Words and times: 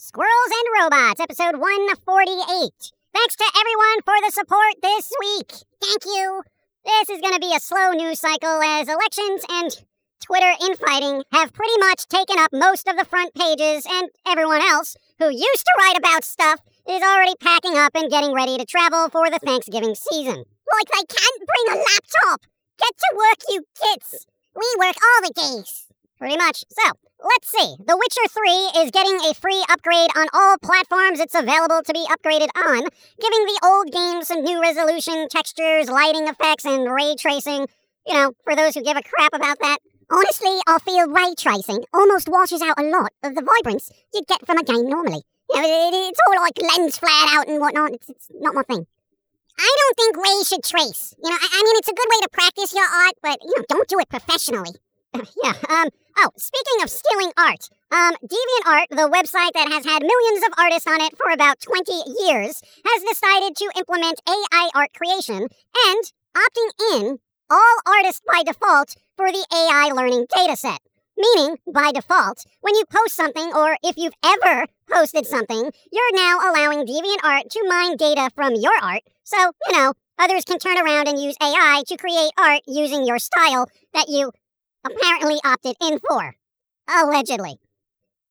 Squirrels 0.00 0.52
and 0.54 0.68
Robots, 0.82 1.20
episode 1.20 1.58
148. 1.58 2.92
Thanks 3.12 3.36
to 3.36 3.44
everyone 3.58 4.02
for 4.04 4.14
the 4.24 4.30
support 4.32 4.74
this 4.80 5.12
week. 5.20 5.52
Thank 5.82 6.04
you. 6.06 6.42
This 6.84 7.10
is 7.10 7.20
going 7.20 7.34
to 7.34 7.40
be 7.40 7.54
a 7.54 7.60
slow 7.60 7.90
news 7.92 8.20
cycle 8.20 8.62
as 8.62 8.88
elections 8.88 9.44
and 9.50 9.87
Twitter 10.20 10.52
infighting 10.60 11.22
have 11.32 11.52
pretty 11.52 11.78
much 11.78 12.06
taken 12.08 12.38
up 12.38 12.52
most 12.52 12.86
of 12.88 12.96
the 12.96 13.04
front 13.04 13.34
pages, 13.34 13.86
and 13.88 14.10
everyone 14.26 14.60
else 14.60 14.96
who 15.18 15.30
used 15.30 15.64
to 15.64 15.78
write 15.78 15.96
about 15.96 16.24
stuff 16.24 16.60
is 16.88 17.02
already 17.02 17.34
packing 17.40 17.76
up 17.76 17.92
and 17.94 18.10
getting 18.10 18.32
ready 18.32 18.58
to 18.58 18.64
travel 18.64 19.08
for 19.08 19.30
the 19.30 19.38
Thanksgiving 19.38 19.94
season. 19.94 20.44
Like 20.72 20.88
they 20.92 21.06
can't 21.08 21.42
bring 21.46 21.76
a 21.76 21.82
laptop. 21.82 22.42
Get 22.78 22.92
to 22.96 23.16
work, 23.16 23.38
you 23.48 23.64
kids. 23.80 24.26
We 24.54 24.66
work 24.78 24.96
all 24.96 25.28
the 25.28 25.34
days. 25.34 25.86
Pretty 26.18 26.36
much. 26.36 26.64
So, 26.68 26.92
let's 27.22 27.50
see. 27.50 27.76
The 27.86 27.96
Witcher 27.96 28.28
3 28.28 28.82
is 28.82 28.90
getting 28.90 29.18
a 29.30 29.34
free 29.34 29.64
upgrade 29.70 30.10
on 30.16 30.26
all 30.34 30.56
platforms 30.58 31.20
it's 31.20 31.34
available 31.34 31.80
to 31.84 31.92
be 31.92 32.06
upgraded 32.10 32.48
on, 32.56 32.88
giving 33.20 33.44
the 33.46 33.60
old 33.64 33.92
game 33.92 34.22
some 34.24 34.42
new 34.42 34.60
resolution, 34.60 35.28
textures, 35.28 35.88
lighting 35.88 36.26
effects, 36.26 36.64
and 36.64 36.90
ray 36.90 37.14
tracing. 37.18 37.66
You 38.06 38.14
know, 38.14 38.32
for 38.44 38.56
those 38.56 38.74
who 38.74 38.82
give 38.82 38.96
a 38.96 39.02
crap 39.02 39.32
about 39.32 39.58
that. 39.60 39.78
Honestly, 40.10 40.56
I 40.66 40.78
feel 40.78 41.08
ray 41.08 41.34
tracing 41.36 41.84
almost 41.92 42.28
washes 42.28 42.62
out 42.62 42.80
a 42.80 42.82
lot 42.82 43.12
of 43.22 43.34
the 43.34 43.42
vibrance 43.42 43.90
you'd 44.14 44.26
get 44.26 44.46
from 44.46 44.56
a 44.56 44.64
game 44.64 44.88
normally. 44.88 45.22
You 45.50 45.60
know, 45.60 45.68
it, 45.68 45.94
it's 45.94 46.20
all 46.26 46.40
like 46.40 46.56
lens 46.60 46.98
flared 46.98 47.28
out 47.28 47.48
and 47.48 47.60
whatnot. 47.60 47.92
It's, 47.92 48.08
it's 48.08 48.28
not 48.32 48.54
my 48.54 48.62
thing. 48.62 48.86
I 49.58 49.76
don't 49.76 49.96
think 49.96 50.16
Ray 50.16 50.44
should 50.46 50.64
trace. 50.64 51.14
You 51.22 51.30
know, 51.30 51.36
I, 51.36 51.48
I 51.52 51.62
mean, 51.62 51.76
it's 51.76 51.88
a 51.88 51.94
good 51.94 52.08
way 52.08 52.20
to 52.22 52.28
practice 52.30 52.72
your 52.72 52.84
art, 52.84 53.14
but, 53.22 53.38
you 53.42 53.54
know, 53.56 53.64
don't 53.68 53.88
do 53.88 53.98
it 53.98 54.08
professionally. 54.08 54.70
yeah, 55.42 55.54
um, 55.68 55.88
oh, 56.18 56.30
speaking 56.36 56.82
of 56.82 56.90
stealing 56.90 57.32
art, 57.36 57.68
um, 57.90 58.14
DeviantArt, 58.22 58.88
the 58.90 59.10
website 59.10 59.52
that 59.54 59.68
has 59.68 59.84
had 59.84 60.02
millions 60.02 60.46
of 60.46 60.54
artists 60.56 60.86
on 60.86 61.00
it 61.00 61.16
for 61.18 61.30
about 61.30 61.60
20 61.60 61.92
years, 62.24 62.62
has 62.86 63.02
decided 63.02 63.56
to 63.56 63.72
implement 63.76 64.20
AI 64.28 64.70
art 64.74 64.92
creation 64.94 65.48
and 65.86 66.12
opting 66.36 66.70
in 66.94 67.18
all 67.50 67.76
artists 67.86 68.22
by 68.26 68.42
default 68.44 68.94
for 69.16 69.30
the 69.30 69.46
AI 69.52 69.90
learning 69.94 70.26
dataset. 70.26 70.78
Meaning, 71.16 71.56
by 71.66 71.90
default, 71.92 72.44
when 72.60 72.74
you 72.76 72.84
post 72.90 73.14
something 73.16 73.52
or 73.54 73.76
if 73.82 73.96
you've 73.96 74.14
ever 74.24 74.66
posted 74.88 75.26
something, 75.26 75.70
you're 75.92 76.14
now 76.14 76.38
allowing 76.48 76.86
DeviantArt 76.86 77.50
to 77.50 77.68
mine 77.68 77.96
data 77.96 78.30
from 78.34 78.54
your 78.54 78.72
art. 78.80 79.02
So, 79.24 79.36
you 79.66 79.72
know, 79.76 79.94
others 80.18 80.44
can 80.44 80.58
turn 80.58 80.78
around 80.78 81.08
and 81.08 81.20
use 81.20 81.36
AI 81.42 81.82
to 81.88 81.96
create 81.96 82.30
art 82.38 82.62
using 82.68 83.04
your 83.04 83.18
style 83.18 83.68
that 83.94 84.08
you 84.08 84.30
apparently 84.84 85.38
opted 85.44 85.76
in 85.82 85.98
for. 85.98 86.36
Allegedly. 86.88 87.58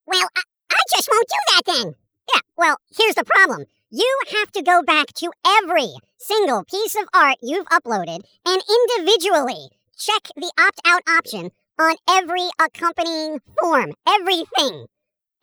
Well, 0.06 0.28
I, 0.36 0.42
I 0.72 0.80
just 0.96 1.10
won't 1.12 1.28
do 1.28 1.56
that 1.56 1.62
then. 1.66 1.96
Yeah, 2.34 2.42
well, 2.58 2.78
here's 2.98 3.16
the 3.16 3.24
problem. 3.24 3.66
You 3.90 4.20
have 4.32 4.52
to 4.52 4.62
go 4.62 4.84
back 4.84 5.14
to 5.14 5.32
every 5.46 5.94
single 6.18 6.66
piece 6.66 6.94
of 6.96 7.08
art 7.14 7.38
you've 7.42 7.68
uploaded 7.68 8.20
and 8.46 8.62
individually 8.70 9.70
check 9.98 10.28
the 10.36 10.52
opt 10.60 10.82
out 10.86 11.04
option 11.08 11.52
on 11.80 11.96
every 12.10 12.50
accompanying 12.60 13.40
form. 13.58 13.94
Everything. 14.06 14.88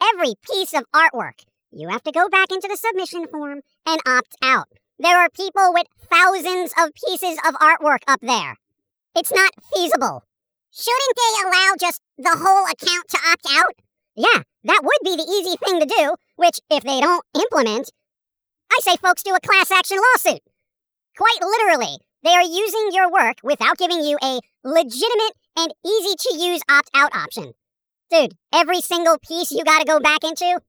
Every 0.02 0.34
piece 0.42 0.74
of 0.74 0.84
artwork. 0.94 1.40
You 1.70 1.88
have 1.88 2.02
to 2.02 2.12
go 2.12 2.28
back 2.28 2.52
into 2.52 2.68
the 2.68 2.76
submission 2.76 3.28
form 3.28 3.62
and 3.86 4.00
opt 4.06 4.36
out. 4.42 4.68
There 4.98 5.18
are 5.18 5.30
people 5.30 5.72
with 5.72 5.86
thousands 6.12 6.74
of 6.78 6.92
pieces 6.92 7.38
of 7.48 7.54
artwork 7.54 8.00
up 8.06 8.20
there. 8.20 8.56
It's 9.16 9.32
not 9.32 9.52
feasible. 9.74 10.22
Shouldn't 10.70 11.16
they 11.16 11.48
allow 11.48 11.72
just 11.80 12.02
the 12.18 12.36
whole 12.36 12.66
account 12.66 13.08
to 13.08 13.18
opt 13.26 13.46
out? 13.50 13.74
Yeah, 14.14 14.42
that 14.64 14.82
would 14.84 15.02
be 15.02 15.16
the 15.16 15.30
easy 15.32 15.56
thing 15.56 15.80
to 15.80 15.86
do, 15.86 16.16
which, 16.36 16.60
if 16.70 16.84
they 16.84 17.00
don't 17.00 17.24
implement, 17.34 17.90
I 18.74 18.80
say 18.82 18.96
folks 18.96 19.22
do 19.22 19.32
a 19.32 19.40
class 19.40 19.70
action 19.70 19.98
lawsuit. 19.98 20.40
Quite 21.16 21.38
literally, 21.40 21.96
they 22.24 22.30
are 22.30 22.42
using 22.42 22.88
your 22.90 23.08
work 23.08 23.36
without 23.44 23.78
giving 23.78 24.00
you 24.00 24.18
a 24.20 24.40
legitimate 24.64 25.34
and 25.56 25.72
easy 25.86 26.16
to 26.18 26.36
use 26.36 26.60
opt 26.68 26.90
out 26.92 27.14
option. 27.14 27.52
Dude, 28.10 28.32
every 28.52 28.80
single 28.80 29.16
piece 29.18 29.52
you 29.52 29.62
gotta 29.62 29.84
go 29.84 30.00
back 30.00 30.24
into? 30.24 30.60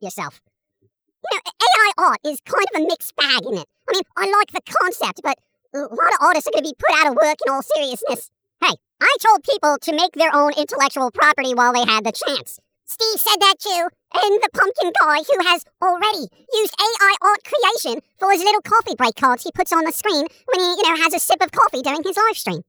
Yourself. 0.00 0.40
You 0.82 1.38
know, 1.38 1.52
AI 1.62 1.92
art 1.98 2.18
is 2.24 2.40
kind 2.40 2.66
of 2.74 2.82
a 2.82 2.84
mixed 2.84 3.14
bag, 3.14 3.42
isn't 3.42 3.58
it? 3.58 3.66
I 3.88 3.92
mean, 3.92 4.02
I 4.16 4.24
like 4.38 4.50
the 4.50 4.72
concept, 4.72 5.20
but 5.22 5.38
a 5.72 5.78
lot 5.78 6.12
of 6.14 6.18
artists 6.20 6.48
are 6.48 6.50
gonna 6.50 6.62
be 6.62 6.74
put 6.76 6.90
out 6.98 7.12
of 7.12 7.14
work 7.14 7.36
in 7.46 7.52
all 7.52 7.62
seriousness. 7.62 8.32
Hey, 8.60 8.74
I 9.00 9.16
told 9.20 9.44
people 9.44 9.78
to 9.82 9.94
make 9.94 10.14
their 10.14 10.34
own 10.34 10.52
intellectual 10.54 11.12
property 11.12 11.54
while 11.54 11.72
they 11.72 11.84
had 11.84 12.02
the 12.02 12.10
chance. 12.10 12.58
Steve 12.92 13.20
said 13.20 13.40
that 13.40 13.56
too. 13.58 13.88
And 14.14 14.42
the 14.42 14.50
pumpkin 14.52 14.92
guy 15.00 15.24
who 15.24 15.48
has 15.48 15.64
already 15.80 16.28
used 16.52 16.74
AI 16.78 17.14
art 17.22 17.40
creation 17.42 18.02
for 18.18 18.30
his 18.32 18.44
little 18.44 18.60
coffee 18.60 18.94
break 18.94 19.14
cards 19.16 19.44
he 19.44 19.50
puts 19.52 19.72
on 19.72 19.84
the 19.84 19.92
screen 19.92 20.26
when 20.28 20.60
he, 20.60 20.68
you 20.76 20.82
know, 20.84 21.02
has 21.02 21.14
a 21.14 21.18
sip 21.18 21.42
of 21.42 21.52
coffee 21.52 21.80
during 21.80 22.02
his 22.02 22.16
live 22.16 22.36
stream. 22.36 22.62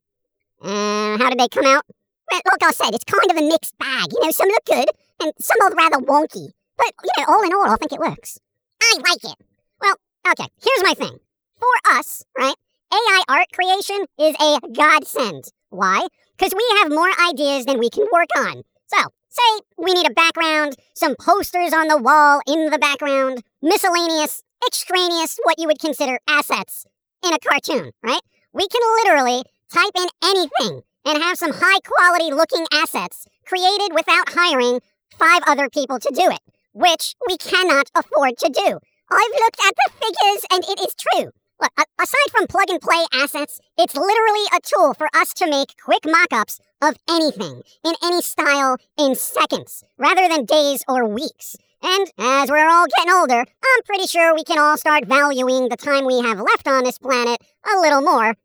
Uh, 0.62 1.18
how 1.18 1.30
did 1.30 1.40
they 1.40 1.50
come 1.50 1.66
out? 1.66 1.84
Well, 2.32 2.42
like 2.52 2.64
I 2.64 2.72
said, 2.72 2.96
it's 2.96 3.04
kind 3.04 3.30
of 3.30 3.36
a 3.38 3.48
mixed 3.48 3.78
bag. 3.78 4.14
You 4.14 4.24
know, 4.24 4.32
some 4.32 4.48
look 4.48 4.64
good 4.66 4.88
and 5.22 5.34
some 5.40 5.58
are 5.62 5.76
rather 5.76 5.98
wonky. 5.98 6.52
But, 6.78 6.94
you 7.04 7.12
know, 7.18 7.26
all 7.28 7.44
in 7.44 7.54
all, 7.54 7.70
I 7.70 7.76
think 7.76 7.92
it 7.92 8.00
works. 8.00 8.40
I 8.82 8.96
like 8.98 9.24
it. 9.26 9.46
Well, 9.82 9.96
okay, 10.32 10.48
here's 10.64 10.88
my 10.88 10.94
thing. 10.94 11.20
For 11.60 11.98
us, 11.98 12.24
right, 12.38 12.56
AI 12.94 13.24
art 13.28 13.48
creation 13.52 14.06
is 14.18 14.36
a 14.40 14.60
godsend. 14.72 15.46
Why? 15.70 16.08
Because 16.38 16.54
we 16.56 16.80
have 16.80 16.92
more 16.92 17.12
ideas 17.30 17.66
than 17.66 17.80
we 17.80 17.90
can 17.90 18.08
work 18.12 18.30
on. 18.38 18.64
So, 18.88 18.98
say 19.34 19.64
we 19.78 19.94
need 19.94 20.08
a 20.08 20.14
background, 20.14 20.76
some 20.94 21.16
posters 21.16 21.74
on 21.74 21.88
the 21.88 21.98
wall 21.98 22.42
in 22.48 22.70
the 22.70 22.78
background, 22.78 23.44
miscellaneous, 23.62 24.44
extraneous, 24.66 25.40
what 25.44 25.60
you 25.60 25.68
would 25.68 25.80
consider 25.80 26.20
assets 26.28 26.86
in 27.26 27.34
a 27.34 27.40
cartoon, 27.40 27.92
right? 28.04 28.22
We 28.54 28.68
can 28.68 28.82
literally 29.04 29.44
type 29.72 29.92
in 29.96 30.08
anything 30.24 30.82
and 31.06 31.22
have 31.22 31.38
some 31.38 31.52
high 31.54 31.80
quality 31.84 32.32
looking 32.32 32.66
assets 32.72 33.26
created 33.46 33.94
without 33.94 34.30
hiring 34.30 34.80
five 35.18 35.42
other 35.48 35.70
people 35.70 36.00
to 36.00 36.12
do 36.14 36.30
it, 36.30 36.40
which 36.74 37.16
we 37.28 37.38
cannot 37.38 37.90
afford 37.96 38.38
to 38.38 38.50
do. 38.50 38.80
I've 39.12 39.40
looked 39.42 39.60
at 39.66 39.74
the 39.76 39.92
figures 39.94 40.46
and 40.52 40.64
it 40.64 40.80
is 40.80 40.96
true. 40.96 41.32
Look, 41.62 41.72
aside 42.02 42.32
from 42.32 42.48
plug 42.48 42.70
and 42.70 42.82
play 42.82 43.06
assets, 43.14 43.60
it's 43.78 43.96
literally 43.96 44.46
a 44.56 44.60
tool 44.62 44.94
for 44.94 45.08
us 45.14 45.34
to 45.36 45.50
make 45.50 45.76
quick 45.82 46.06
mock 46.06 46.32
ups 46.32 46.60
of 46.88 46.98
anything, 47.10 47.62
in 47.84 47.94
any 48.04 48.22
style, 48.22 48.78
in 48.98 49.16
seconds, 49.16 49.84
rather 49.98 50.28
than 50.28 50.46
days 50.46 50.84
or 50.88 51.08
weeks. 51.08 51.56
And 51.82 52.12
as 52.18 52.50
we're 52.50 52.70
all 52.70 52.86
getting 52.98 53.14
older, 53.14 53.40
I'm 53.40 53.84
pretty 53.86 54.08
sure 54.08 54.34
we 54.34 54.44
can 54.44 54.60
all 54.60 54.78
start 54.78 55.06
valuing 55.06 55.70
the 55.70 55.78
time 55.78 56.06
we 56.06 56.22
have 56.22 56.40
left 56.40 56.68
on 56.68 56.84
this 56.84 56.98
planet 56.98 57.40
a 57.66 57.80
little 57.80 58.02
more. 58.02 58.36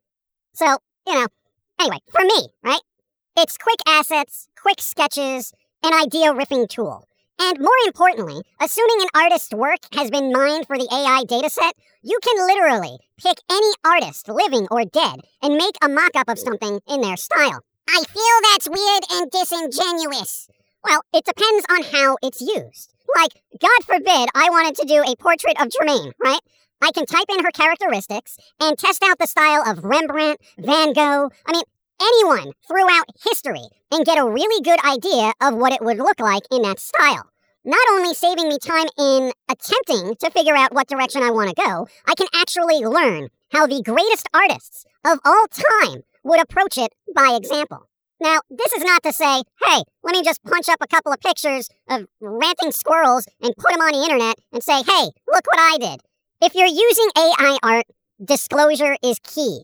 So, 0.54 0.78
you 1.06 1.14
know, 1.14 1.26
anyway, 1.78 1.98
for 2.10 2.22
me, 2.22 2.48
right? 2.62 2.80
It's 3.36 3.56
quick 3.56 3.78
assets, 3.86 4.48
quick 4.60 4.80
sketches, 4.80 5.52
an 5.84 5.94
idea 5.94 6.32
riffing 6.32 6.68
tool. 6.68 7.06
And 7.40 7.60
more 7.60 7.70
importantly, 7.86 8.42
assuming 8.60 9.00
an 9.00 9.22
artist's 9.22 9.54
work 9.54 9.78
has 9.94 10.10
been 10.10 10.32
mined 10.32 10.66
for 10.66 10.76
the 10.76 10.88
AI 10.90 11.22
dataset, 11.22 11.70
you 12.02 12.18
can 12.22 12.46
literally 12.46 12.98
pick 13.16 13.38
any 13.48 13.72
artist, 13.84 14.28
living 14.28 14.66
or 14.72 14.84
dead, 14.84 15.20
and 15.40 15.54
make 15.54 15.76
a 15.80 15.88
mock 15.88 16.16
up 16.16 16.28
of 16.28 16.38
something 16.40 16.80
in 16.88 17.00
their 17.00 17.16
style. 17.16 17.62
I 17.90 18.04
feel 18.04 18.50
that's 18.52 18.68
weird 18.68 19.04
and 19.12 19.30
disingenuous. 19.30 20.48
Well, 20.84 21.02
it 21.14 21.24
depends 21.24 21.64
on 21.70 21.82
how 21.82 22.18
it's 22.22 22.40
used. 22.40 22.92
Like, 23.16 23.42
God 23.58 23.84
forbid 23.84 24.28
I 24.34 24.50
wanted 24.50 24.76
to 24.76 24.86
do 24.86 25.02
a 25.02 25.16
portrait 25.16 25.60
of 25.60 25.72
Germaine, 25.72 26.12
right? 26.22 26.40
I 26.82 26.92
can 26.92 27.06
type 27.06 27.26
in 27.30 27.42
her 27.42 27.50
characteristics 27.50 28.36
and 28.60 28.78
test 28.78 29.02
out 29.02 29.18
the 29.18 29.26
style 29.26 29.62
of 29.66 29.84
Rembrandt, 29.84 30.38
Van 30.58 30.92
Gogh, 30.92 31.30
I 31.46 31.52
mean, 31.52 31.64
anyone 32.00 32.52
throughout 32.68 33.06
history, 33.24 33.64
and 33.90 34.04
get 34.04 34.18
a 34.18 34.28
really 34.28 34.62
good 34.62 34.84
idea 34.84 35.32
of 35.40 35.54
what 35.54 35.72
it 35.72 35.82
would 35.82 35.98
look 35.98 36.20
like 36.20 36.44
in 36.52 36.62
that 36.62 36.78
style. 36.78 37.30
Not 37.64 37.80
only 37.92 38.14
saving 38.14 38.48
me 38.48 38.58
time 38.58 38.86
in 38.98 39.32
attempting 39.48 40.14
to 40.16 40.30
figure 40.30 40.54
out 40.54 40.72
what 40.72 40.88
direction 40.88 41.22
I 41.22 41.30
want 41.30 41.48
to 41.50 41.62
go, 41.62 41.88
I 42.06 42.14
can 42.14 42.28
actually 42.34 42.84
learn 42.84 43.28
how 43.50 43.66
the 43.66 43.82
greatest 43.82 44.28
artists 44.32 44.84
of 45.04 45.18
all 45.24 45.46
time 45.48 46.02
would 46.28 46.40
approach 46.40 46.78
it 46.78 46.92
by 47.14 47.36
example. 47.36 47.88
Now, 48.20 48.40
this 48.50 48.72
is 48.72 48.84
not 48.84 49.02
to 49.04 49.12
say, 49.12 49.42
hey, 49.64 49.82
let 50.02 50.12
me 50.12 50.22
just 50.22 50.42
punch 50.42 50.68
up 50.68 50.78
a 50.80 50.88
couple 50.88 51.12
of 51.12 51.20
pictures 51.20 51.68
of 51.88 52.06
ranting 52.20 52.72
squirrels 52.72 53.26
and 53.40 53.56
put 53.56 53.70
them 53.72 53.80
on 53.80 53.92
the 53.92 54.02
internet 54.02 54.36
and 54.52 54.62
say, 54.62 54.82
hey, 54.82 55.10
look 55.32 55.46
what 55.46 55.58
I 55.58 55.76
did. 55.78 56.00
If 56.42 56.54
you're 56.54 56.66
using 56.66 57.08
AI 57.16 57.58
art, 57.62 57.86
disclosure 58.22 58.96
is 59.02 59.18
key. 59.22 59.62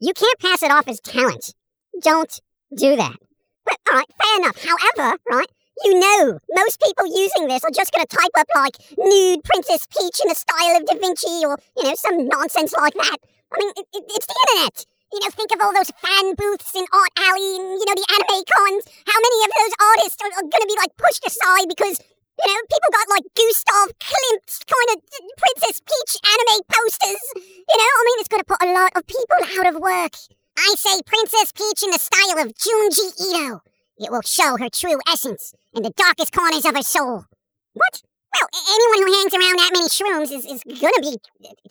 You 0.00 0.12
can't 0.14 0.38
pass 0.38 0.62
it 0.62 0.70
off 0.70 0.88
as 0.88 1.00
talent. 1.00 1.54
Don't 2.00 2.40
do 2.76 2.96
that. 2.96 3.16
But, 3.64 3.78
all 3.90 3.96
right, 3.96 4.06
fair 4.22 4.38
enough. 4.38 4.64
However, 4.64 5.18
right, 5.28 5.50
you 5.84 5.98
know, 5.98 6.38
most 6.54 6.80
people 6.80 7.06
using 7.06 7.48
this 7.48 7.64
are 7.64 7.70
just 7.74 7.92
going 7.92 8.06
to 8.06 8.16
type 8.16 8.30
up 8.38 8.46
like 8.54 8.76
nude 8.96 9.42
Princess 9.42 9.86
Peach 9.86 10.20
in 10.22 10.28
the 10.28 10.34
style 10.34 10.76
of 10.76 10.86
Da 10.86 10.94
Vinci 10.98 11.44
or, 11.44 11.58
you 11.76 11.84
know, 11.84 11.94
some 11.96 12.28
nonsense 12.28 12.72
like 12.74 12.94
that. 12.94 13.16
I 13.52 13.58
mean, 13.58 13.70
it, 13.76 13.86
it, 13.92 14.04
it's 14.08 14.26
the 14.26 14.46
internet. 14.48 14.86
You 15.16 15.24
know, 15.24 15.32
think 15.32 15.48
of 15.48 15.64
all 15.64 15.72
those 15.72 15.88
fan 15.96 16.36
booths 16.36 16.76
in 16.76 16.84
Art 16.92 17.14
Alley 17.16 17.56
and, 17.56 17.80
you 17.80 17.86
know, 17.88 17.96
the 17.96 18.04
anime 18.04 18.44
cons. 18.44 18.84
How 19.08 19.16
many 19.16 19.38
of 19.40 19.50
those 19.56 19.74
artists 19.80 20.20
are, 20.20 20.28
are 20.28 20.44
going 20.44 20.60
to 20.60 20.68
be 20.68 20.76
like 20.76 20.92
pushed 21.00 21.24
aside 21.24 21.72
because, 21.72 21.96
you 22.36 22.44
know, 22.52 22.60
people 22.68 22.92
got 22.92 23.08
like 23.08 23.24
Gustav 23.32 23.96
Klimt 23.96 24.44
kind 24.68 24.88
of 24.92 25.00
Princess 25.40 25.80
Peach 25.80 26.20
anime 26.20 26.68
posters? 26.68 27.24
You 27.32 27.78
know, 27.80 27.92
I 27.96 28.02
mean, 28.04 28.18
it's 28.20 28.28
going 28.28 28.44
to 28.44 28.52
put 28.52 28.60
a 28.60 28.76
lot 28.76 28.92
of 28.92 29.08
people 29.08 29.40
out 29.40 29.72
of 29.72 29.80
work. 29.80 30.12
I 30.52 30.68
say 30.76 31.00
Princess 31.08 31.48
Peach 31.56 31.80
in 31.80 31.96
the 31.96 32.02
style 32.02 32.36
of 32.44 32.52
Junji 32.52 33.08
Ito. 33.16 33.64
It 33.96 34.12
will 34.12 34.20
show 34.20 34.60
her 34.60 34.68
true 34.68 35.00
essence 35.08 35.56
in 35.72 35.80
the 35.80 35.96
darkest 35.96 36.36
corners 36.36 36.68
of 36.68 36.76
her 36.76 36.84
soul. 36.84 37.24
What? 37.72 38.04
Well, 38.36 38.48
anyone 38.52 39.00
who 39.00 39.16
hangs 39.16 39.32
around 39.32 39.56
that 39.64 39.72
many 39.72 39.88
shrooms 39.88 40.28
is, 40.28 40.44
is 40.44 40.60
gonna 40.60 41.00
be 41.00 41.16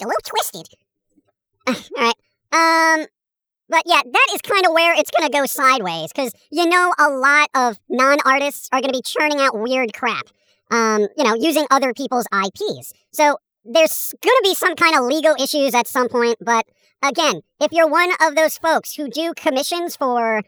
a 0.02 0.08
little 0.10 0.26
twisted. 0.26 0.66
Alright. 1.94 2.18
Um, 2.52 3.06
but 3.70 3.84
yeah, 3.86 4.02
that 4.06 4.28
is 4.34 4.42
kind 4.42 4.66
of 4.66 4.72
where 4.74 4.94
it's 4.94 5.12
gonna 5.12 5.30
go 5.30 5.46
sideways, 5.46 6.12
because 6.14 6.34
you 6.52 6.66
know 6.68 6.94
a 7.00 7.10
lot 7.10 7.50
of 7.56 7.80
non 7.90 8.18
artists 8.26 8.70
are 8.72 8.82
gonna 8.82 8.94
be 8.94 9.02
churning 9.02 9.40
out 9.40 9.58
weird 9.58 9.94
crap. 9.94 10.28
Um, 10.72 11.08
you 11.18 11.24
know, 11.24 11.36
using 11.36 11.66
other 11.70 11.94
people's 11.94 12.26
IPs. 12.34 12.92
So 13.12 13.38
there's 13.64 14.14
gonna 14.22 14.36
be 14.44 14.56
some 14.56 14.76
kind 14.76 14.96
of 14.96 15.04
legal 15.04 15.36
issues 15.42 15.74
at 15.76 15.88
some 15.88 16.10
point, 16.10 16.38
but 16.42 16.66
again, 17.04 17.42
if 17.62 17.72
you're 17.72 17.88
one 17.88 18.12
of 18.22 18.36
those 18.36 18.58
folks 18.58 18.96
who 18.96 19.10
do 19.10 19.34
commissions 19.36 19.96
for 19.96 20.42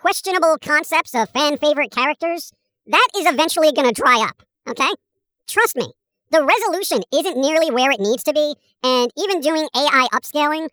questionable 0.00 0.56
concepts 0.60 1.14
of 1.14 1.28
fan 1.30 1.58
favorite 1.58 1.90
characters, 1.90 2.52
that 2.86 3.08
is 3.16 3.26
eventually 3.26 3.72
gonna 3.72 3.92
dry 3.92 4.24
up, 4.26 4.42
okay? 4.68 4.90
Trust 5.46 5.76
me, 5.76 5.92
the 6.30 6.44
resolution 6.44 7.02
isn't 7.12 7.36
nearly 7.36 7.70
where 7.70 7.90
it 7.90 8.00
needs 8.00 8.22
to 8.24 8.32
be, 8.32 8.54
and 8.82 9.10
even 9.16 9.40
doing 9.40 9.68
AI 9.74 10.06
upscaling, 10.12 10.68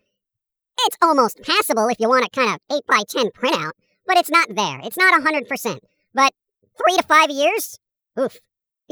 it's 0.80 0.96
almost 1.02 1.42
passable 1.42 1.88
if 1.88 1.98
you 2.00 2.08
want 2.08 2.26
a 2.26 2.30
kind 2.30 2.54
of 2.54 2.76
8 2.76 2.86
by 2.86 3.02
10 3.08 3.30
printout, 3.30 3.72
but 4.06 4.16
it's 4.16 4.30
not 4.30 4.48
there. 4.54 4.80
It's 4.82 4.96
not 4.96 5.20
100%. 5.20 5.78
But 6.14 6.32
three 6.76 6.96
to 6.96 7.02
five 7.02 7.30
years? 7.30 7.78
Oof. 8.18 8.38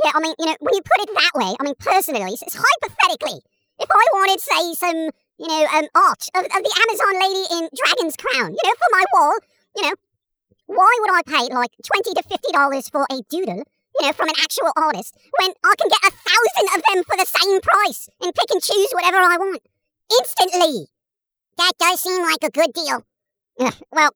Yeah, 0.02 0.10
I 0.14 0.20
mean, 0.20 0.34
you 0.38 0.46
know, 0.46 0.56
when 0.60 0.74
you 0.74 0.82
put 0.82 1.08
it 1.08 1.14
that 1.14 1.30
way, 1.34 1.54
I 1.58 1.62
mean, 1.62 1.74
personally, 1.78 2.22
it's 2.22 2.56
hypothetically, 2.56 3.40
if 3.78 3.88
I 3.90 4.04
wanted, 4.12 4.40
say, 4.40 4.74
some, 4.74 5.10
you 5.38 5.48
know, 5.48 5.66
um, 5.72 5.86
art 5.94 6.28
of, 6.34 6.44
of 6.44 6.60
the 6.62 6.74
Amazon 6.82 7.14
lady 7.20 7.44
in 7.54 7.68
Dragon's 7.74 8.16
Crown, 8.16 8.50
you 8.50 8.64
know, 8.64 8.74
for 8.78 8.90
my 8.90 9.04
wall, 9.14 9.34
you 9.76 9.82
know, 9.82 9.94
why 10.66 10.90
would 11.00 11.10
I 11.14 11.22
pay 11.22 11.54
like 11.54 11.70
20 11.84 12.14
to 12.14 12.22
$50 12.22 12.90
for 12.90 13.06
a 13.10 13.22
doodle, 13.28 13.62
you 14.00 14.06
know, 14.06 14.12
from 14.12 14.28
an 14.28 14.34
actual 14.42 14.72
artist, 14.76 15.14
when 15.38 15.50
I 15.64 15.74
can 15.78 15.88
get 15.88 16.10
a 16.10 16.16
thousand 16.16 16.66
of 16.74 16.82
them 16.88 17.04
for 17.04 17.16
the 17.16 17.26
same 17.26 17.60
price 17.60 18.08
and 18.20 18.34
pick 18.34 18.50
and 18.50 18.62
choose 18.62 18.90
whatever 18.92 19.18
I 19.18 19.36
want? 19.36 19.62
Instantly! 20.18 20.88
That 21.58 21.72
does 21.78 22.00
seem 22.00 22.22
like 22.22 22.42
a 22.42 22.50
good 22.50 22.72
deal. 22.72 23.02
Ugh, 23.60 23.74
well, 23.92 24.10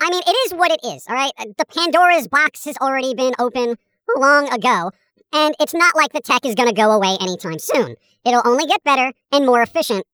I 0.00 0.10
mean, 0.10 0.22
it 0.26 0.36
is 0.46 0.54
what 0.54 0.72
it 0.72 0.80
is, 0.84 1.06
all 1.08 1.14
right? 1.14 1.32
The 1.38 1.64
Pandora's 1.66 2.28
box 2.28 2.64
has 2.64 2.76
already 2.78 3.14
been 3.14 3.34
open 3.38 3.76
long 4.16 4.52
ago, 4.52 4.90
and 5.32 5.54
it's 5.60 5.74
not 5.74 5.96
like 5.96 6.12
the 6.12 6.20
tech 6.20 6.44
is 6.44 6.54
going 6.54 6.68
to 6.68 6.74
go 6.74 6.90
away 6.90 7.16
anytime 7.20 7.58
soon. 7.58 7.96
It'll 8.24 8.46
only 8.46 8.66
get 8.66 8.84
better 8.84 9.12
and 9.32 9.46
more 9.46 9.62
efficient, 9.62 10.04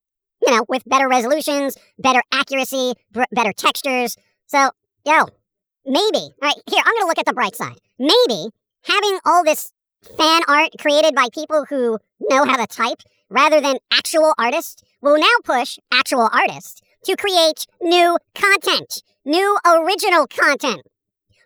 you 0.47 0.55
know, 0.55 0.65
with 0.69 0.85
better 0.87 1.09
resolutions, 1.09 1.77
better 1.99 2.23
accuracy, 2.33 2.95
b- 3.13 3.25
better 3.33 3.53
textures. 3.53 4.17
So, 4.47 4.71
yo, 5.05 5.27
maybe, 5.87 6.19
all 6.19 6.33
right, 6.43 6.57
here, 6.71 6.83
I'm 6.85 6.95
going 6.95 7.03
to 7.03 7.07
look 7.07 7.19
at 7.19 7.27
the 7.27 7.35
bright 7.35 7.57
side. 7.57 7.79
Maybe 7.99 8.51
having 8.83 9.19
all 9.25 9.45
this 9.45 9.73
fan 10.17 10.43
art 10.49 10.71
created 10.79 11.15
by 11.15 11.29
people 11.33 11.65
who 11.69 11.99
know 12.21 12.45
how 12.45 12.57
to 12.57 12.67
type 12.67 13.03
rather 13.31 13.61
than 13.61 13.79
actual 13.93 14.33
artists 14.39 14.83
will 15.01 15.19
now 15.19 15.27
push 15.45 15.79
actual 15.93 16.29
artists 16.33 16.81
to 17.05 17.17
create 17.17 17.67
new 17.81 18.19
content, 18.35 19.03
new 19.25 19.59
original 19.65 20.27
content, 20.27 20.83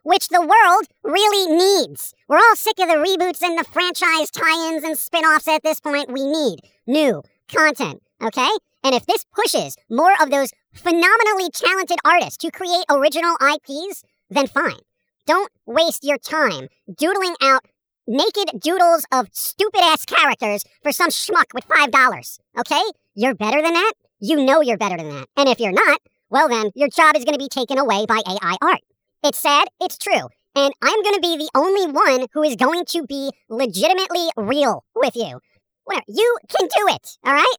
which 0.03 0.29
the 0.29 0.41
world 0.41 0.87
really 1.05 1.55
needs. 1.55 2.15
We're 2.29 2.39
all 2.39 2.57
sick 2.57 2.79
of 2.79 2.89
the 2.89 2.95
reboots 2.95 3.43
and 3.43 3.59
the 3.59 3.65
franchise 3.65 4.31
tie 4.31 4.69
ins 4.69 4.85
and 4.85 4.99
spin 4.99 5.25
offs 5.25 5.49
at 5.49 5.63
this 5.63 5.81
point. 5.81 6.13
We 6.13 6.27
need 6.27 6.61
new 6.87 7.23
content, 7.49 8.03
okay? 8.23 8.51
And 8.85 8.95
if 8.95 9.07
this 9.07 9.25
pushes 9.35 9.77
more 9.89 10.15
of 10.21 10.31
those 10.31 10.51
phenomenally 10.73 11.51
talented 11.53 11.99
artists 12.05 12.39
to 12.39 12.51
create 12.51 12.85
original 12.91 13.37
IPs, 13.41 14.03
then 14.31 14.47
fine. 14.47 14.81
Don't 15.27 15.53
waste 15.67 16.03
your 16.03 16.19
time 16.19 16.69
doodling 16.97 17.37
out 17.41 17.65
naked 18.09 18.61
doodles 18.61 19.05
of 19.13 19.29
stupid 19.33 19.81
ass 19.81 20.05
characters 20.05 20.65
for 20.83 20.91
some 20.91 21.11
schmuck 21.11 21.55
with 21.55 21.69
$5. 21.69 22.39
Okay? 22.59 22.83
You're 23.15 23.35
better 23.35 23.61
than 23.61 23.75
that? 23.75 23.93
You 24.21 24.45
know 24.45 24.61
you're 24.63 24.79
better 24.79 24.97
than 24.97 25.11
that. 25.11 25.27
And 25.37 25.49
if 25.49 25.61
you're 25.61 25.73
not, 25.73 26.01
well 26.31 26.49
then, 26.49 26.71
your 26.75 26.89
job 26.89 27.17
is 27.17 27.25
going 27.25 27.35
to 27.35 27.45
be 27.45 27.49
taken 27.49 27.79
away 27.79 28.07
by 28.07 28.23
AI 28.27 28.57
art. 28.63 28.81
It's 29.23 29.39
sad, 29.39 29.69
it's 29.81 29.99
true. 29.99 30.29
And 30.55 30.73
I'm 30.83 31.03
going 31.03 31.15
to 31.15 31.21
be 31.21 31.37
the 31.37 31.51
only 31.55 31.87
one 31.93 32.27
who 32.33 32.43
is 32.43 32.57
going 32.57 32.85
to 32.87 33.05
be 33.07 33.31
legitimately 33.49 34.29
real 34.37 34.85
with 34.95 35.15
you. 35.17 35.41
Whatever. 35.85 36.05
You 36.09 36.37
can 36.49 36.69
do 36.69 36.95
it, 36.95 37.17
all 37.27 37.35
right? 37.35 37.57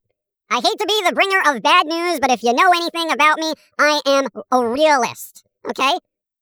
I 0.50 0.56
hate 0.56 0.80
to 0.80 0.86
be 0.88 1.02
the 1.06 1.14
bringer 1.14 1.40
of 1.46 1.62
bad 1.64 1.88
news, 1.88 2.20
but 2.20 2.32
if 2.32 2.44
you 2.44 2.54
know 2.54 2.72
anything 2.72 3.12
about 3.12 3.40
me, 3.40 3.54
I 3.80 4.02
am 4.06 4.28
a 4.52 4.68
realist, 4.68 5.44
okay? 5.70 5.94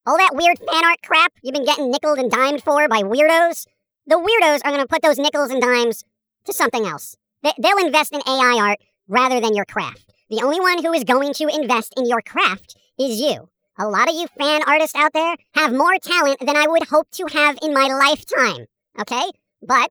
All 0.06 0.18
that 0.18 0.34
weird 0.34 0.58
fan 0.58 0.84
art 0.84 0.98
crap 1.04 1.32
you've 1.42 1.54
been 1.54 1.64
getting 1.64 1.90
nickeled 1.90 2.18
and 2.18 2.30
dimed 2.30 2.62
for 2.62 2.88
by 2.88 3.02
weirdos, 3.02 3.66
the 4.06 4.16
weirdos 4.16 4.60
are 4.64 4.70
going 4.70 4.80
to 4.82 4.86
put 4.88 5.02
those 5.02 5.18
nickels 5.18 5.50
and 5.50 5.62
dimes 5.62 6.04
to 6.44 6.52
something 6.52 6.84
else. 6.86 7.16
They- 7.42 7.54
they'll 7.58 7.84
invest 7.84 8.12
in 8.12 8.20
AI 8.26 8.58
art 8.60 8.78
rather 9.12 9.40
than 9.40 9.54
your 9.54 9.66
craft. 9.66 10.12
The 10.30 10.40
only 10.42 10.58
one 10.58 10.82
who 10.82 10.92
is 10.94 11.04
going 11.04 11.34
to 11.34 11.54
invest 11.54 11.92
in 11.98 12.06
your 12.06 12.22
craft 12.22 12.76
is 12.98 13.20
you. 13.20 13.50
A 13.78 13.86
lot 13.86 14.08
of 14.08 14.14
you 14.14 14.26
fan 14.38 14.62
artists 14.66 14.96
out 14.96 15.12
there 15.12 15.36
have 15.54 15.72
more 15.72 15.98
talent 16.02 16.40
than 16.40 16.56
I 16.56 16.66
would 16.66 16.88
hope 16.88 17.10
to 17.12 17.26
have 17.32 17.58
in 17.62 17.74
my 17.74 17.88
lifetime, 17.88 18.66
okay? 18.98 19.24
But 19.60 19.90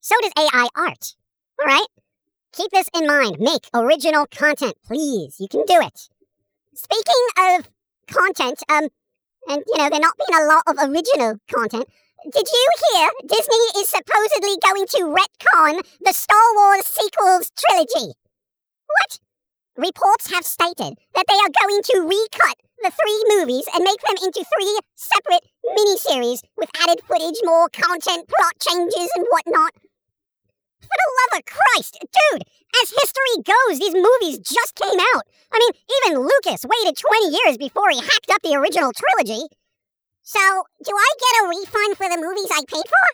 so 0.00 0.14
does 0.22 0.32
AI 0.38 0.68
art, 0.74 1.14
all 1.60 1.66
right? 1.66 1.86
Keep 2.52 2.70
this 2.70 2.88
in 2.98 3.06
mind. 3.06 3.36
Make 3.38 3.68
original 3.74 4.26
content, 4.26 4.74
please. 4.86 5.36
You 5.38 5.48
can 5.48 5.64
do 5.66 5.78
it. 5.80 6.08
Speaking 6.74 7.26
of 7.38 7.68
content, 8.06 8.62
um, 8.70 8.88
and 9.48 9.62
you 9.66 9.78
know, 9.78 9.90
there 9.90 10.00
not 10.00 10.16
being 10.16 10.40
a 10.40 10.46
lot 10.46 10.62
of 10.66 10.90
original 10.90 11.36
content. 11.52 11.86
Did 12.32 12.46
you 12.52 12.66
hear 12.92 13.10
Disney 13.22 13.80
is 13.80 13.88
supposedly 13.88 14.56
going 14.62 14.86
to 14.86 15.16
retcon 15.16 15.80
the 16.00 16.12
Star 16.12 16.54
Wars 16.54 16.86
sequels 16.86 17.50
trilogy? 17.56 18.14
What? 18.98 19.18
Reports 19.76 20.32
have 20.32 20.44
stated 20.44 20.98
that 21.14 21.26
they 21.28 21.38
are 21.38 21.58
going 21.62 21.82
to 21.82 22.04
recut 22.04 22.58
the 22.82 22.90
three 22.90 23.20
movies 23.36 23.68
and 23.74 23.84
make 23.84 24.00
them 24.00 24.16
into 24.22 24.44
three 24.44 24.78
separate 24.96 25.44
miniseries 25.64 26.40
with 26.56 26.70
added 26.82 27.00
footage, 27.06 27.40
more 27.44 27.68
content, 27.68 28.28
plot 28.28 28.56
changes, 28.58 29.08
and 29.14 29.26
whatnot. 29.30 29.72
For 30.80 30.96
the 30.96 31.12
love 31.20 31.40
of 31.40 31.44
Christ, 31.46 31.98
dude, 32.00 32.42
as 32.82 32.90
history 32.90 33.36
goes, 33.44 33.78
these 33.78 33.94
movies 33.94 34.40
just 34.40 34.74
came 34.74 34.98
out. 35.14 35.24
I 35.52 35.58
mean, 35.58 35.72
even 36.02 36.20
Lucas 36.20 36.64
waited 36.64 36.96
20 36.96 37.36
years 37.36 37.58
before 37.58 37.90
he 37.90 38.00
hacked 38.00 38.30
up 38.32 38.42
the 38.42 38.56
original 38.56 38.92
trilogy. 38.92 39.46
So, 40.22 40.40
do 40.84 40.92
I 40.94 41.10
get 41.18 41.44
a 41.44 41.48
refund 41.48 41.96
for 41.96 42.08
the 42.08 42.20
movies 42.20 42.50
I 42.50 42.64
paid 42.66 42.86
for? 42.88 43.06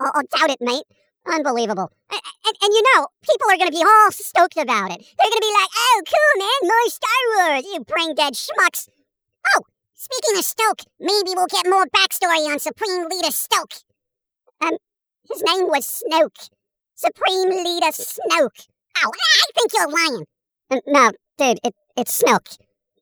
Oh 0.00 0.22
doubt 0.34 0.50
it, 0.50 0.60
mate. 0.60 0.84
Unbelievable. 1.26 1.90
And, 2.10 2.20
and, 2.46 2.56
and, 2.62 2.72
you 2.72 2.82
know, 2.94 3.08
people 3.22 3.50
are 3.50 3.56
going 3.56 3.70
to 3.70 3.76
be 3.76 3.84
all 3.84 4.10
stoked 4.12 4.56
about 4.56 4.92
it. 4.92 4.98
They're 5.18 5.30
going 5.30 5.42
to 5.42 5.46
be 5.46 5.56
like, 5.58 5.70
oh, 5.74 6.02
cool, 6.06 6.40
man, 6.40 6.60
more 6.62 6.88
Star 6.88 7.20
Wars, 7.34 7.64
you 7.64 7.80
brain 7.84 8.14
dead 8.14 8.34
schmucks. 8.34 8.88
Oh, 9.54 9.62
speaking 9.94 10.38
of 10.38 10.44
Stoke, 10.44 10.82
maybe 11.00 11.34
we'll 11.34 11.46
get 11.46 11.66
more 11.66 11.86
backstory 11.86 12.46
on 12.48 12.58
Supreme 12.58 13.08
Leader 13.08 13.32
Stoke. 13.32 13.74
Um, 14.60 14.76
his 15.28 15.42
name 15.42 15.66
was 15.66 16.02
Snoke. 16.02 16.48
Supreme 16.94 17.50
Leader 17.50 17.90
Snoke. 17.92 18.68
Oh, 19.04 19.10
I 19.12 19.50
think 19.54 19.72
you're 19.74 19.90
lying. 19.90 20.24
Uh, 20.70 20.80
no, 20.86 21.10
dude, 21.38 21.58
it, 21.64 21.74
it's 21.96 22.22
Snoke. 22.22 22.56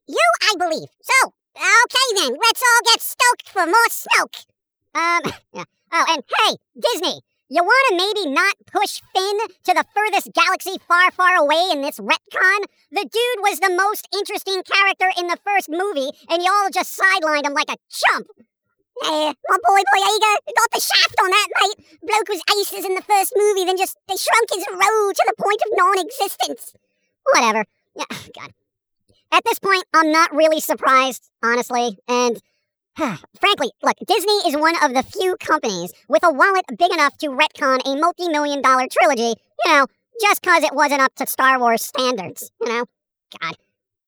You, 0.07 0.17
I 0.43 0.55
believe. 0.59 0.89
So, 1.03 1.33
okay 1.57 2.09
then, 2.17 2.39
let's 2.43 2.63
all 2.63 2.93
get 2.93 3.01
stoked 3.01 3.49
for 3.49 3.67
more 3.67 3.89
Snoke. 3.91 4.47
Um. 4.95 5.65
Oh, 5.97 6.05
and 6.09 6.25
hey, 6.27 6.57
Disney, 6.75 7.21
you 7.49 7.63
want 7.63 7.85
to 7.91 7.97
maybe 7.97 8.35
not 8.35 8.57
push 8.67 9.01
Finn 9.15 9.39
to 9.65 9.75
the 9.75 9.85
furthest 9.95 10.33
galaxy 10.33 10.77
far, 10.89 11.11
far 11.11 11.37
away 11.37 11.69
in 11.73 11.83
this 11.83 11.99
retcon? 11.99 12.61
The 12.91 13.05
dude 13.05 13.43
was 13.45 13.61
the 13.61 13.75
most 13.75 14.09
interesting 14.17 14.63
character 14.63 15.11
in 15.19 15.29
the 15.29 15.39
first 15.45 15.69
movie, 15.69 16.11
and 16.31 16.43
y'all 16.43 16.73
just 16.73 16.99
sidelined 16.99 17.45
him 17.45 17.55
like 17.55 17.71
a 17.71 17.77
chump. 17.91 18.27
Yeah, 19.03 19.33
my 19.49 19.59
boy 19.67 19.83
Boyega 19.93 20.33
got 20.57 20.71
the 20.73 20.81
shaft 20.81 21.17
on 21.21 21.31
that, 21.31 21.49
mate. 21.61 21.99
Bloke 22.03 22.29
was 22.29 22.43
aces 22.59 22.85
in 22.85 22.95
the 22.95 23.03
first 23.03 23.35
movie, 23.37 23.65
then 23.65 23.77
just 23.77 23.99
they 24.09 24.17
shrunk 24.17 24.49
his 24.55 24.65
role 24.71 25.13
to 25.13 25.25
the 25.27 25.43
point 25.43 25.61
of 25.67 25.77
non-existence. 25.77 26.75
Whatever. 27.33 27.65
Yeah, 27.97 28.05
God. 28.39 28.53
At 29.33 29.43
this 29.45 29.59
point, 29.59 29.85
I'm 29.93 30.13
not 30.13 30.33
really 30.33 30.61
surprised, 30.61 31.29
honestly, 31.43 31.99
and 32.07 32.41
Frankly, 32.97 33.71
look, 33.83 33.97
Disney 34.07 34.39
is 34.47 34.57
one 34.57 34.77
of 34.83 34.95
the 34.95 35.03
few 35.03 35.37
companies 35.39 35.93
with 36.09 36.23
a 36.25 36.33
wallet 36.33 36.65
big 36.79 36.93
enough 36.93 37.17
to 37.19 37.29
retcon 37.29 37.81
a 37.85 37.97
multi 37.97 38.29
million 38.29 38.63
dollar 38.63 38.87
trilogy, 38.91 39.35
you 39.65 39.73
know, 39.73 39.87
just 40.21 40.43
because 40.43 40.63
it 40.63 40.75
wasn't 40.75 41.01
up 41.01 41.15
to 41.17 41.27
Star 41.27 41.59
Wars 41.59 41.85
standards, 41.85 42.51
you 42.61 42.69
know? 42.69 42.85
God. 43.41 43.57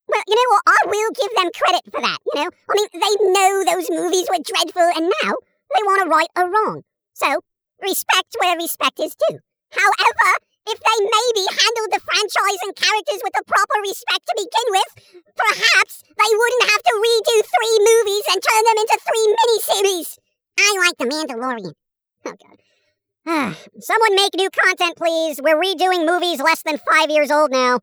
Well, 0.08 0.22
you 0.28 0.36
know 0.36 0.50
what? 0.50 0.62
I 0.66 0.78
will 0.86 1.10
give 1.12 1.34
them 1.36 1.50
credit 1.56 1.82
for 1.90 2.00
that, 2.00 2.18
you 2.32 2.44
know? 2.44 2.50
I 2.70 2.74
mean, 2.74 2.88
they 2.94 3.32
know 3.32 3.64
those 3.64 3.90
movies 3.90 4.28
were 4.30 4.42
dreadful 4.44 4.82
and 4.96 5.12
now 5.24 5.34
they 5.74 5.82
want 5.84 6.02
to 6.04 6.08
right 6.10 6.28
a 6.36 6.42
wrong. 6.48 6.82
So, 7.14 7.40
respect 7.82 8.36
where 8.40 8.56
respect 8.56 9.00
is 9.00 9.16
due. 9.28 9.38
However, 9.72 10.38
if 10.66 10.78
they 10.82 10.98
maybe 10.98 11.44
handled 11.46 11.90
the 11.94 12.02
franchise 12.02 12.60
and 12.66 12.74
characters 12.74 13.22
with 13.22 13.34
the 13.34 13.46
proper 13.46 13.78
respect 13.82 14.26
to 14.26 14.34
begin 14.34 14.68
with, 14.74 14.90
perhaps 15.38 16.02
they 16.02 16.32
wouldn't 16.34 16.66
have 16.70 16.82
to 16.82 16.94
redo 16.98 17.36
three 17.46 17.76
movies 17.80 18.26
and 18.30 18.38
turn 18.42 18.62
them 18.66 18.78
into 18.82 18.98
three 19.02 19.26
miniseries. 19.30 20.08
I 20.58 20.68
like 20.82 20.96
The 20.98 21.06
Mandalorian. 21.06 21.74
Oh, 22.26 22.34
God. 22.34 22.58
Ah, 23.28 23.58
someone 23.80 24.14
make 24.14 24.34
new 24.36 24.50
content, 24.50 24.96
please. 24.96 25.40
We're 25.42 25.58
redoing 25.58 26.06
movies 26.06 26.40
less 26.40 26.62
than 26.62 26.78
five 26.78 27.10
years 27.10 27.30
old 27.30 27.50
now. 27.50 27.80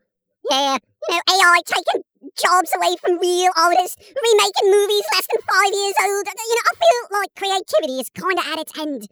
Yeah, 0.49 0.77
you 1.09 1.15
know, 1.15 1.21
AI 1.29 1.59
taking 1.65 2.03
jobs 2.39 2.71
away 2.75 2.95
from 3.01 3.19
real 3.19 3.51
artists, 3.57 3.97
remaking 3.99 4.71
movies 4.71 5.03
less 5.13 5.27
than 5.27 5.41
five 5.43 5.73
years 5.73 5.95
old. 6.01 6.27
You 6.27 6.55
know, 6.55 6.63
I 6.67 6.75
feel 6.79 7.19
like 7.19 7.35
creativity 7.35 7.99
is 7.99 8.09
kind 8.09 8.39
of 8.39 8.45
at 8.47 8.59
its 8.59 8.79
end. 8.79 9.07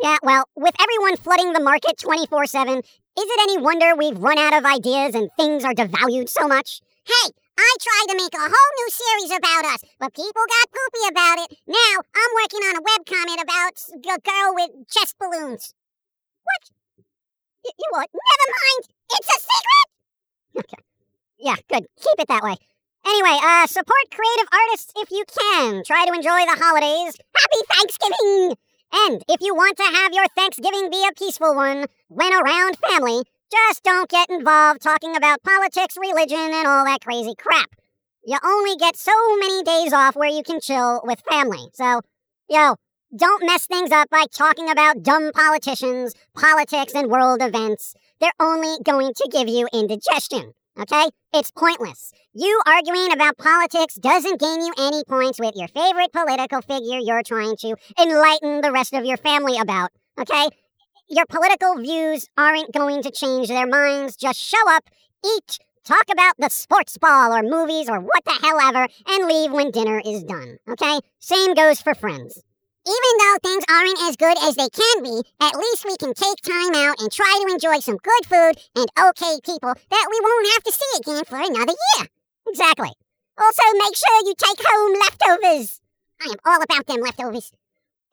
Yeah, 0.00 0.18
well, 0.22 0.44
with 0.56 0.74
everyone 0.80 1.16
flooding 1.16 1.52
the 1.52 1.60
market 1.60 1.98
24 1.98 2.46
7, 2.46 2.78
is 2.78 2.84
it 3.16 3.40
any 3.42 3.58
wonder 3.58 3.94
we've 3.94 4.18
run 4.18 4.38
out 4.38 4.54
of 4.54 4.64
ideas 4.64 5.14
and 5.14 5.30
things 5.36 5.64
are 5.64 5.74
devalued 5.74 6.28
so 6.28 6.48
much? 6.48 6.80
Hey, 7.04 7.30
I 7.58 7.76
tried 7.80 8.12
to 8.12 8.16
make 8.16 8.34
a 8.34 8.38
whole 8.38 8.72
new 8.78 8.88
series 8.90 9.38
about 9.38 9.64
us, 9.74 9.80
but 9.98 10.14
people 10.14 10.42
got 10.48 10.72
poopy 10.72 11.04
about 11.10 11.38
it. 11.44 11.58
Now 11.66 11.94
I'm 12.14 12.32
working 12.42 12.62
on 12.68 12.76
a 12.76 12.86
webcomic 12.86 13.42
about 13.42 13.74
a 14.16 14.20
girl 14.20 14.54
with 14.54 14.88
chest 14.88 15.16
balloons. 15.20 15.74
What? 16.44 16.70
Y- 17.64 17.70
you 17.78 17.88
what? 17.90 18.08
Never 18.12 18.48
mind. 18.52 18.88
It's 19.12 19.28
a 19.28 19.38
secret. 19.40 19.88
Okay. 20.58 20.82
Yeah, 21.38 21.56
good. 21.68 21.86
Keep 22.00 22.20
it 22.20 22.28
that 22.28 22.42
way. 22.44 22.56
Anyway, 23.06 23.38
uh, 23.42 23.66
support 23.66 24.04
creative 24.12 24.48
artists 24.52 24.92
if 24.96 25.10
you 25.10 25.24
can. 25.26 25.84
Try 25.84 26.06
to 26.06 26.12
enjoy 26.14 26.44
the 26.46 26.58
holidays. 26.60 27.16
Happy 27.36 27.62
Thanksgiving! 27.70 28.56
And 28.92 29.22
if 29.28 29.40
you 29.40 29.54
want 29.54 29.76
to 29.78 29.84
have 29.84 30.12
your 30.12 30.26
Thanksgiving 30.36 30.90
be 30.90 31.06
a 31.08 31.14
peaceful 31.14 31.54
one, 31.54 31.86
when 32.08 32.32
around 32.32 32.76
family, 32.76 33.22
just 33.50 33.82
don't 33.82 34.08
get 34.08 34.30
involved 34.30 34.82
talking 34.82 35.16
about 35.16 35.42
politics, 35.42 35.96
religion, 35.98 36.38
and 36.38 36.66
all 36.66 36.84
that 36.84 37.02
crazy 37.02 37.34
crap. 37.36 37.70
You 38.24 38.38
only 38.44 38.76
get 38.76 38.96
so 38.96 39.12
many 39.38 39.62
days 39.62 39.92
off 39.92 40.14
where 40.14 40.30
you 40.30 40.42
can 40.42 40.60
chill 40.60 41.00
with 41.04 41.22
family. 41.28 41.68
So, 41.74 42.02
yo, 42.48 42.76
don't 43.14 43.44
mess 43.44 43.66
things 43.66 43.90
up 43.90 44.08
by 44.10 44.26
talking 44.32 44.70
about 44.70 45.02
dumb 45.02 45.32
politicians, 45.32 46.14
politics, 46.34 46.94
and 46.94 47.10
world 47.10 47.42
events. 47.42 47.94
They're 48.20 48.32
only 48.40 48.76
going 48.84 49.12
to 49.14 49.28
give 49.30 49.48
you 49.48 49.68
indigestion. 49.72 50.52
Okay? 50.80 51.04
It's 51.34 51.50
pointless. 51.50 52.12
You 52.34 52.60
arguing 52.66 53.12
about 53.12 53.36
politics 53.36 53.94
doesn't 53.94 54.40
gain 54.40 54.60
you 54.60 54.72
any 54.78 55.04
points 55.04 55.38
with 55.38 55.54
your 55.54 55.68
favorite 55.68 56.12
political 56.12 56.62
figure 56.62 56.98
you're 56.98 57.22
trying 57.22 57.56
to 57.58 57.76
enlighten 58.00 58.62
the 58.62 58.72
rest 58.72 58.94
of 58.94 59.04
your 59.04 59.18
family 59.18 59.58
about. 59.58 59.90
Okay? 60.18 60.48
Your 61.08 61.26
political 61.26 61.76
views 61.76 62.26
aren't 62.38 62.72
going 62.72 63.02
to 63.02 63.10
change 63.10 63.48
their 63.48 63.66
minds. 63.66 64.16
Just 64.16 64.40
show 64.40 64.70
up, 64.70 64.84
eat, 65.24 65.58
talk 65.84 66.04
about 66.10 66.34
the 66.38 66.48
sports 66.48 66.96
ball 66.96 67.32
or 67.32 67.42
movies 67.42 67.90
or 67.90 68.00
what 68.00 68.24
the 68.24 68.38
hell 68.42 68.58
ever, 68.60 68.88
and 69.08 69.28
leave 69.28 69.52
when 69.52 69.70
dinner 69.70 70.00
is 70.04 70.24
done. 70.24 70.58
Okay? 70.68 71.00
Same 71.18 71.54
goes 71.54 71.82
for 71.82 71.94
friends. 71.94 72.42
Even 72.84 73.12
though 73.18 73.36
things 73.42 73.64
aren't 73.70 74.02
as 74.02 74.16
good 74.16 74.36
as 74.42 74.56
they 74.56 74.68
can 74.68 75.02
be, 75.02 75.22
at 75.40 75.54
least 75.54 75.84
we 75.84 75.96
can 75.96 76.14
take 76.14 76.42
time 76.42 76.74
out 76.74 77.00
and 77.00 77.12
try 77.12 77.30
to 77.40 77.52
enjoy 77.52 77.78
some 77.78 77.96
good 77.96 78.26
food 78.26 78.54
and 78.74 78.90
okay 78.98 79.38
people 79.44 79.70
that 79.70 80.06
we 80.10 80.18
won't 80.20 80.52
have 80.54 80.64
to 80.64 80.72
see 80.72 80.92
again 80.98 81.24
for 81.24 81.38
another 81.38 81.74
year. 81.78 82.08
Exactly. 82.48 82.90
Also, 83.38 83.62
make 83.74 83.94
sure 83.94 84.26
you 84.26 84.34
take 84.36 84.66
home 84.66 84.94
leftovers. 84.98 85.80
I 86.20 86.26
am 86.26 86.38
all 86.44 86.62
about 86.62 86.86
them 86.86 87.00
leftovers. 87.00 87.52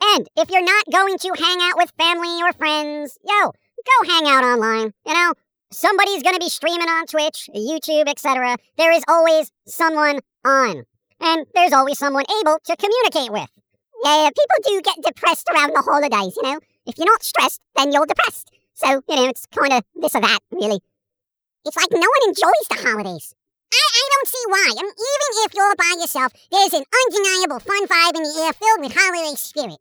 And 0.02 0.28
if 0.38 0.52
you're 0.52 0.64
not 0.64 0.86
going 0.92 1.18
to 1.18 1.34
hang 1.36 1.58
out 1.62 1.78
with 1.78 1.92
family 1.98 2.42
or 2.42 2.54
friends, 2.54 3.18
yo, 3.24 3.52
go 3.52 4.08
hang 4.08 4.28
out 4.28 4.44
online. 4.44 4.94
You 5.06 5.14
know, 5.14 5.34
somebody's 5.72 6.24
going 6.24 6.36
to 6.36 6.40
be 6.40 6.50
streaming 6.50 6.88
on 6.88 7.08
Twitch, 7.08 7.50
YouTube, 7.56 8.08
etc. 8.08 8.58
There 8.78 8.92
is 8.92 9.04
always 9.08 9.52
someone 9.68 10.20
on. 10.46 10.84
And 11.20 11.46
there's 11.54 11.74
always 11.74 11.98
someone 11.98 12.26
able 12.40 12.60
to 12.66 12.76
communicate 12.78 13.32
with. 13.32 13.50
Yeah, 14.04 14.30
people 14.30 14.60
do 14.64 14.82
get 14.82 15.04
depressed 15.04 15.50
around 15.50 15.74
the 15.74 15.82
holidays, 15.82 16.38
you 16.38 16.44
know? 16.44 16.60
If 16.86 16.98
you're 16.98 17.06
not 17.06 17.24
stressed, 17.24 17.62
then 17.76 17.92
you're 17.92 18.06
depressed. 18.06 18.52
So, 18.74 19.04
you 19.08 19.16
know, 19.16 19.28
it's 19.28 19.46
kind 19.48 19.74
of 19.74 19.84
this 19.96 20.16
or 20.16 20.22
that, 20.22 20.40
really. 20.52 20.80
It's 21.66 21.76
like 21.76 21.92
no 21.92 22.00
one 22.00 22.30
enjoys 22.30 22.68
the 22.70 22.88
holidays. 22.88 23.36
I, 23.72 23.78
I 23.78 24.10
don't 24.14 24.28
see 24.28 24.46
why. 24.48 24.68
I 24.72 24.82
mean, 24.82 24.94
even 24.94 25.30
if 25.46 25.54
you're 25.54 25.76
by 25.76 25.96
yourself, 26.00 26.32
there's 26.50 26.74
an 26.74 26.86
undeniable 26.88 27.60
fun 27.60 27.86
vibe 27.88 28.16
in 28.16 28.24
the 28.24 28.42
air 28.46 28.54
filled 28.54 28.82
with 28.82 28.96
holiday 28.96 29.36
spirit. 29.36 29.80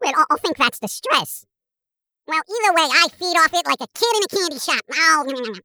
Well, 0.00 0.12
I, 0.14 0.24
I 0.30 0.36
think 0.36 0.56
that's 0.56 0.78
the 0.78 0.88
stress. 0.88 1.46
Well, 2.26 2.38
either 2.38 2.74
way, 2.74 2.88
I 2.92 3.08
feed 3.18 3.36
off 3.36 3.52
it 3.54 3.66
like 3.66 3.80
a 3.80 3.88
kid 3.98 4.16
in 4.16 4.22
a 4.22 4.28
candy 4.28 4.58
shop. 4.58 4.84
Oh, 4.92 5.60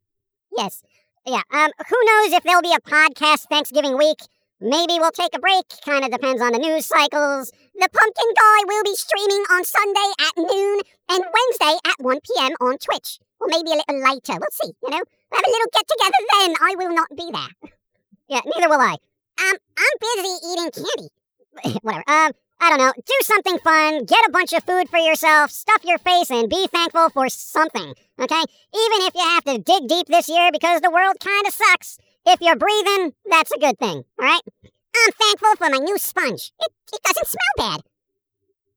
yes. 0.56 0.82
Yeah, 1.26 1.42
um, 1.52 1.70
who 1.88 1.96
knows 2.04 2.32
if 2.32 2.42
there'll 2.42 2.62
be 2.62 2.74
a 2.74 2.80
podcast 2.80 3.48
Thanksgiving 3.48 3.96
week? 3.98 4.18
Maybe 4.60 4.98
we'll 4.98 5.12
take 5.12 5.36
a 5.36 5.38
break, 5.38 5.66
kind 5.84 6.04
of 6.04 6.10
depends 6.10 6.42
on 6.42 6.50
the 6.50 6.58
news 6.58 6.84
cycles. 6.84 7.52
The 7.74 7.88
Pumpkin 7.88 8.30
Guy 8.34 8.58
will 8.66 8.82
be 8.82 8.96
streaming 8.96 9.44
on 9.54 9.62
Sunday 9.64 10.10
at 10.18 10.36
noon 10.36 10.80
and 11.10 11.24
Wednesday 11.30 11.78
at 11.86 12.00
1 12.00 12.18
p.m. 12.26 12.52
on 12.60 12.76
Twitch. 12.78 13.20
Or 13.38 13.46
maybe 13.46 13.70
a 13.70 13.78
little 13.78 14.02
later, 14.02 14.34
we'll 14.34 14.50
see, 14.50 14.74
you 14.82 14.90
know? 14.90 14.98
We'll 15.30 15.38
have 15.38 15.46
a 15.46 15.50
little 15.50 15.70
get 15.72 15.86
together 15.86 16.22
then. 16.32 16.54
I 16.60 16.74
will 16.76 16.92
not 16.92 17.08
be 17.14 17.30
there. 17.30 17.70
yeah, 18.28 18.40
neither 18.44 18.68
will 18.68 18.80
I. 18.80 18.96
Um, 19.38 19.56
I'm 19.78 19.96
busy 20.00 20.34
eating 20.50 20.70
candy. 20.74 21.78
Whatever. 21.82 22.02
Um, 22.08 22.32
I 22.60 22.70
don't 22.70 22.78
know. 22.78 22.92
Do 22.96 23.14
something 23.22 23.58
fun, 23.60 24.06
get 24.06 24.26
a 24.26 24.32
bunch 24.32 24.52
of 24.52 24.64
food 24.64 24.88
for 24.88 24.98
yourself, 24.98 25.52
stuff 25.52 25.84
your 25.84 25.98
face, 25.98 26.30
and 26.30 26.50
be 26.50 26.66
thankful 26.66 27.10
for 27.10 27.28
something, 27.28 27.94
okay? 28.18 28.42
Even 28.74 29.06
if 29.06 29.14
you 29.14 29.22
have 29.22 29.44
to 29.44 29.58
dig 29.58 29.86
deep 29.86 30.08
this 30.08 30.28
year 30.28 30.50
because 30.50 30.80
the 30.80 30.90
world 30.90 31.14
kind 31.20 31.46
of 31.46 31.54
sucks. 31.54 31.98
If 32.30 32.42
you're 32.42 32.56
breathing, 32.56 33.14
that's 33.24 33.50
a 33.52 33.58
good 33.58 33.78
thing, 33.78 34.04
alright? 34.20 34.42
I'm 34.62 35.12
thankful 35.12 35.56
for 35.56 35.70
my 35.70 35.78
new 35.78 35.96
sponge. 35.96 36.52
It, 36.60 36.72
it 36.92 37.02
doesn't 37.02 37.26
smell 37.26 37.54
bad. 37.56 37.80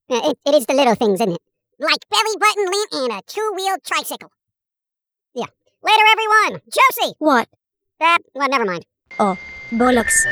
Uh, 0.10 0.30
it, 0.30 0.38
it 0.46 0.56
is 0.56 0.66
the 0.68 0.74
little 0.74 0.96
things, 0.96 1.20
isn't 1.20 1.34
it? 1.34 1.42
Like 1.78 2.00
belly 2.10 2.38
button 2.40 2.66
lint 2.66 2.94
and 2.94 3.12
a 3.12 3.22
two-wheeled 3.28 3.84
tricycle. 3.84 4.32
Yeah. 5.36 5.48
Later, 5.84 6.04
everyone. 6.14 6.62
Josie. 6.72 7.14
What? 7.20 7.50
That, 8.00 8.20
well, 8.34 8.48
never 8.48 8.64
mind. 8.64 8.86
Oh, 9.20 9.38
bollocks. 9.70 10.26